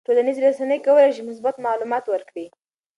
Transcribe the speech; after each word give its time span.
ټولنیزې 0.07 0.41
رسنۍ 0.45 0.79
کولی 0.85 1.11
شي 1.15 1.21
مثبت 1.29 1.55
معلومات 1.65 2.05
ورکړي. 2.09 2.45